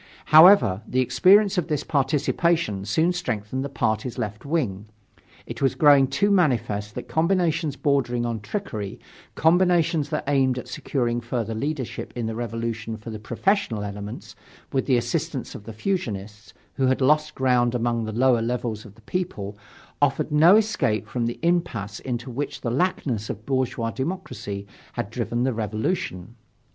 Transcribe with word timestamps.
However, 0.33 0.81
the 0.87 0.99
experience 0.99 1.59
of 1.59 1.67
this 1.67 1.83
participation 1.83 2.85
soon 2.85 3.13
strengthened 3.13 3.63
the 3.63 3.69
party's 3.69 4.17
left 4.17 4.45
wing. 4.45 4.87
It 5.45 5.61
was 5.61 5.75
growing 5.75 6.07
too 6.07 6.31
manifest 6.31 6.95
that 6.95 7.07
combinations 7.07 7.75
bordering 7.75 8.25
on 8.25 8.39
trickery, 8.39 8.99
combinations 9.35 10.09
that 10.09 10.23
aimed 10.25 10.57
at 10.57 10.67
securing 10.67 11.21
further 11.21 11.53
leadership 11.53 12.13
in 12.15 12.25
the 12.25 12.33
Revolution 12.33 12.97
for 12.97 13.11
the 13.11 13.19
professional 13.19 13.83
elements, 13.83 14.35
with 14.73 14.87
the 14.87 14.97
assistance 14.97 15.53
of 15.53 15.65
the 15.65 15.71
fusionists, 15.71 16.51
who 16.77 16.87
had 16.87 16.99
lost 16.99 17.35
ground 17.35 17.75
among 17.75 18.05
the 18.05 18.11
lower 18.11 18.41
levels 18.41 18.85
of 18.85 18.95
the 18.95 19.01
people, 19.01 19.55
offered 20.01 20.31
no 20.31 20.55
escape 20.55 21.07
from 21.07 21.27
the 21.27 21.37
impasse 21.43 21.99
into 21.99 22.31
which 22.31 22.61
the 22.61 22.71
laxness 22.71 23.29
of 23.29 23.45
bourgeois 23.45 23.91
democracy 23.91 24.65
had 24.93 25.11
driven 25.11 25.43
the 25.43 25.53
revolution. 25.53 26.33